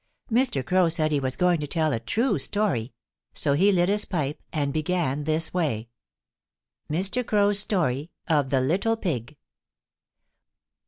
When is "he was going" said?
1.11-1.59